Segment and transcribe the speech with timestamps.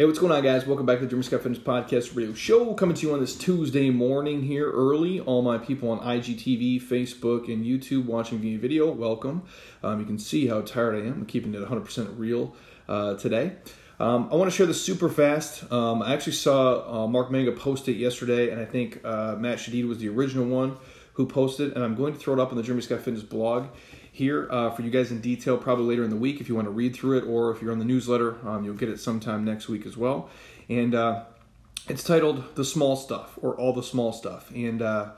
[0.00, 0.64] Hey, what's going on, guys?
[0.64, 2.72] Welcome back to the Jeremy Scott Fitness Podcast Radio Show.
[2.72, 5.20] Coming to you on this Tuesday morning here early.
[5.20, 9.42] All my people on IGTV, Facebook, and YouTube watching via video, welcome.
[9.82, 11.12] Um, you can see how tired I am.
[11.12, 12.56] I'm keeping it 100% real
[12.88, 13.56] uh, today.
[13.98, 15.70] Um, I want to share this super fast.
[15.70, 19.58] Um, I actually saw uh, Mark Manga post it yesterday, and I think uh, Matt
[19.58, 20.78] Shadid was the original one
[21.12, 23.66] who posted, and I'm going to throw it up on the Jeremy Scott Fitness blog
[24.12, 26.66] here uh, for you guys in detail probably later in the week if you want
[26.66, 29.44] to read through it or if you're on the newsletter um, you'll get it sometime
[29.44, 30.28] next week as well.
[30.68, 31.24] And uh,
[31.88, 34.50] it's titled the small stuff or all the small stuff.
[34.54, 35.10] And uh,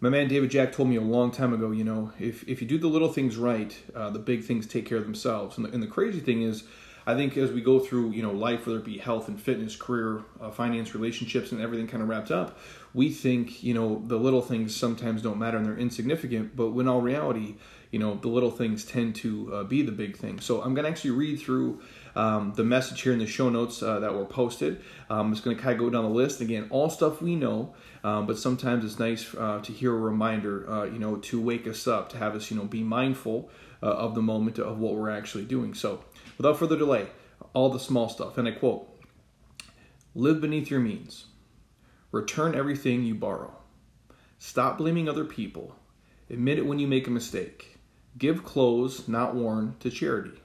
[0.00, 2.66] my man david jack told me a long time ago you know if, if you
[2.66, 5.56] do the little things right uh, the big things take care of themselves.
[5.56, 6.64] And the, and the crazy thing is
[7.06, 9.76] I think as we go through, you know, life, whether it be health and fitness,
[9.76, 12.58] career, uh, finance, relationships, and everything kind of wrapped up,
[12.94, 16.54] we think, you know, the little things sometimes don't matter and they're insignificant.
[16.54, 17.56] But when all reality,
[17.90, 20.40] you know, the little things tend to uh, be the big thing.
[20.40, 21.80] So I'm going to actually read through
[22.14, 24.80] um, the message here in the show notes uh, that were posted.
[25.10, 26.40] Um, just going to kind of go down the list.
[26.40, 30.70] Again, all stuff we know, um, but sometimes it's nice uh, to hear a reminder,
[30.70, 33.50] uh, you know, to wake us up, to have us, you know, be mindful
[33.82, 35.74] uh, of the moment of what we're actually doing.
[35.74, 36.04] So
[36.38, 37.06] Without further delay,
[37.52, 38.38] all the small stuff.
[38.38, 38.88] And I quote
[40.14, 41.26] Live beneath your means,
[42.10, 43.56] return everything you borrow,
[44.38, 45.74] stop blaming other people,
[46.28, 47.78] admit it when you make a mistake,
[48.18, 50.42] give clothes not worn to charity,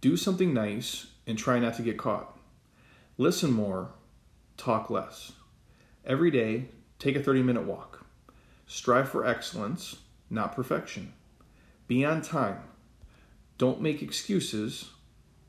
[0.00, 2.38] do something nice and try not to get caught,
[3.16, 3.92] listen more,
[4.56, 5.32] talk less.
[6.04, 6.66] Every day,
[6.98, 8.04] take a 30 minute walk.
[8.66, 9.96] Strive for excellence,
[10.28, 11.12] not perfection.
[11.88, 12.58] Be on time.
[13.58, 14.90] Don't make excuses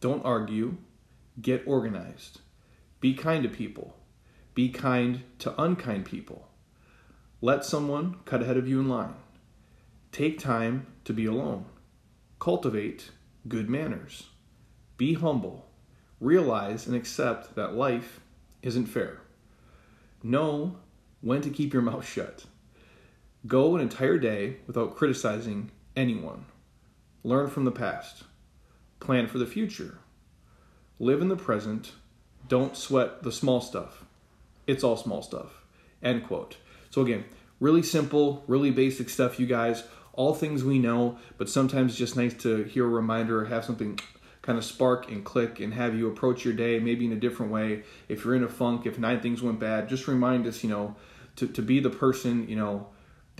[0.02, 0.76] don't argue.
[1.42, 2.42] Get organized.
[3.00, 3.96] Be kind to people.
[4.54, 6.50] Be kind to unkind people.
[7.40, 9.16] Let someone cut ahead of you in line.
[10.12, 11.66] Take time to be alone.
[12.40, 13.12] Cultivate
[13.48, 14.28] good manners.
[14.98, 15.68] Be humble.
[16.20, 18.20] Realize and accept that life
[18.62, 19.22] isn't fair.
[20.22, 20.78] Know
[21.22, 22.46] when to keep your mouth shut.
[23.48, 26.46] Go an entire day without criticizing anyone.
[27.24, 28.24] Learn from the past.
[29.02, 29.98] Plan for the future.
[31.00, 31.94] Live in the present.
[32.48, 34.06] Don't sweat the small stuff.
[34.68, 35.64] It's all small stuff.
[36.02, 36.58] End quote.
[36.92, 37.26] So, again,
[37.60, 39.84] really simple, really basic stuff, you guys.
[40.14, 44.00] All things we know, but sometimes just nice to hear a reminder or have something
[44.44, 47.52] kind of spark and click and have you approach your day maybe in a different
[47.52, 47.84] way.
[48.08, 50.96] If you're in a funk, if nine things went bad, just remind us, you know,
[51.38, 52.88] to, to be the person, you know,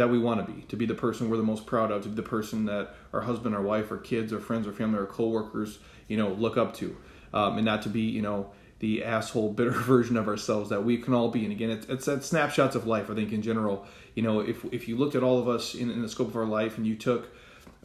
[0.02, 2.10] that we want to be, to be the person we're the most proud of, to
[2.10, 5.06] be the person that our husband, our wife, our kids, our friends, our family, our
[5.06, 6.98] coworkers, you know, look up to,
[7.36, 10.98] um, and not to be, you know, the asshole, bitter version of ourselves that we
[10.98, 11.44] can all be.
[11.44, 13.12] And again, it's, it's snapshots of life.
[13.12, 13.86] I think in general,
[14.16, 16.36] you know, if if you looked at all of us in, in the scope of
[16.36, 17.30] our life, and you took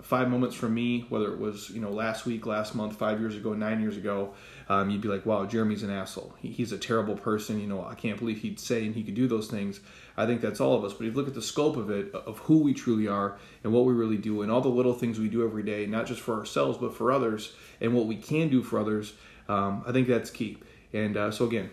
[0.03, 3.37] five moments from me, whether it was you know last week, last month, five years
[3.37, 4.35] ago, nine years ago,
[4.69, 6.35] um, you'd be like, wow, Jeremy's an asshole.
[6.39, 7.61] He, he's a terrible person.
[7.61, 9.81] You know, I can't believe he'd say and he could do those things.
[10.17, 10.93] I think that's all of us.
[10.93, 13.73] But if you look at the scope of it, of who we truly are and
[13.73, 16.21] what we really do, and all the little things we do every day, not just
[16.21, 19.15] for ourselves but for others, and what we can do for others,
[19.49, 20.59] um, I think that's key.
[20.93, 21.71] And uh, so again,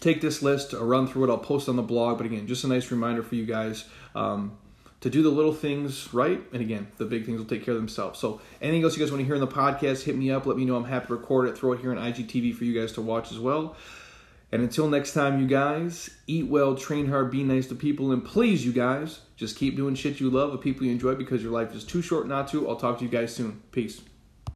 [0.00, 1.30] take this list, I'll run through it.
[1.30, 2.18] I'll post on the blog.
[2.18, 3.84] But again, just a nice reminder for you guys.
[4.14, 4.56] Um,
[5.04, 6.40] to do the little things right.
[6.54, 8.18] And again, the big things will take care of themselves.
[8.18, 10.46] So, anything else you guys want to hear in the podcast, hit me up.
[10.46, 10.76] Let me know.
[10.76, 13.30] I'm happy to record it, throw it here on IGTV for you guys to watch
[13.30, 13.76] as well.
[14.50, 18.24] And until next time, you guys, eat well, train hard, be nice to people, and
[18.24, 21.52] please, you guys, just keep doing shit you love with people you enjoy because your
[21.52, 22.66] life is too short not to.
[22.66, 23.60] I'll talk to you guys soon.
[23.72, 24.00] Peace.